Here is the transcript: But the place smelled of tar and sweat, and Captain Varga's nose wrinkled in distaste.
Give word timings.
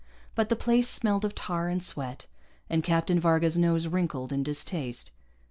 But 0.33 0.49
the 0.49 0.55
place 0.55 0.89
smelled 0.89 1.23
of 1.25 1.35
tar 1.35 1.67
and 1.69 1.83
sweat, 1.83 2.25
and 2.71 2.83
Captain 2.83 3.19
Varga's 3.19 3.55
nose 3.59 3.85
wrinkled 3.85 4.33
in 4.33 4.41
distaste. 4.41 5.11